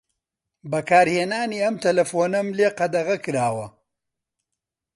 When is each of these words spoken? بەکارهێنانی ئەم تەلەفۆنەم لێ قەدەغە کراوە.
بەکارهێنانی 0.71 1.63
ئەم 1.63 1.75
تەلەفۆنەم 1.83 2.47
لێ 2.57 2.69
قەدەغە 2.77 3.17
کراوە. 3.25 3.67